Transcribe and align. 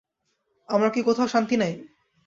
আমার 0.69 0.89
কি 0.91 1.01
কোথাও 1.03 1.27
শান্তি 1.27 1.55
নাই? 1.57 1.73